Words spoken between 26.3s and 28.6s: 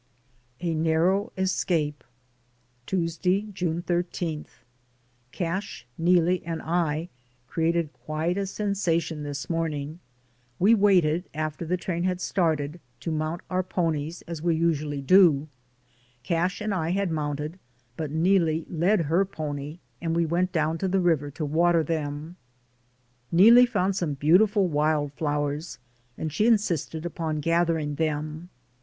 she insisted upon gathering them.